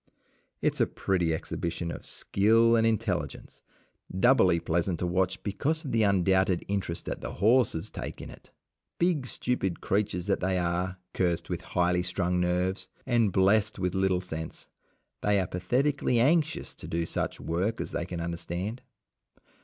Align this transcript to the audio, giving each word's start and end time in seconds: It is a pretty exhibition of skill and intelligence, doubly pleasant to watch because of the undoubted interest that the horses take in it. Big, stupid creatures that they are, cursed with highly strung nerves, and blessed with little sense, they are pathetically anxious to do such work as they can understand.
It 0.63 0.73
is 0.73 0.81
a 0.81 0.87
pretty 0.87 1.31
exhibition 1.31 1.91
of 1.91 2.07
skill 2.07 2.75
and 2.75 2.87
intelligence, 2.87 3.61
doubly 4.19 4.59
pleasant 4.59 4.97
to 4.97 5.05
watch 5.05 5.43
because 5.43 5.85
of 5.85 5.91
the 5.91 6.01
undoubted 6.01 6.65
interest 6.67 7.05
that 7.05 7.21
the 7.21 7.33
horses 7.33 7.91
take 7.91 8.19
in 8.19 8.31
it. 8.31 8.49
Big, 8.97 9.27
stupid 9.27 9.79
creatures 9.79 10.25
that 10.25 10.39
they 10.39 10.57
are, 10.57 10.97
cursed 11.13 11.51
with 11.51 11.61
highly 11.61 12.01
strung 12.01 12.39
nerves, 12.39 12.87
and 13.05 13.31
blessed 13.31 13.77
with 13.77 13.93
little 13.93 14.21
sense, 14.21 14.67
they 15.21 15.39
are 15.39 15.45
pathetically 15.45 16.19
anxious 16.19 16.73
to 16.73 16.87
do 16.87 17.05
such 17.05 17.39
work 17.39 17.79
as 17.79 17.91
they 17.91 18.07
can 18.07 18.19
understand. 18.21 18.81